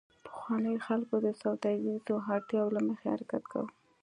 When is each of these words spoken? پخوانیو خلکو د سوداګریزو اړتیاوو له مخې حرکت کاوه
پخوانیو 0.25 0.83
خلکو 0.87 1.15
د 1.25 1.27
سوداګریزو 1.41 2.15
اړتیاوو 2.35 2.75
له 2.75 2.81
مخې 2.87 3.07
حرکت 3.13 3.43
کاوه 3.51 3.69